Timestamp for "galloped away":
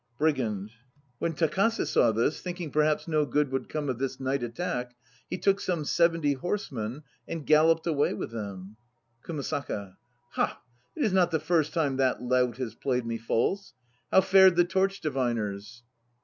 7.45-8.15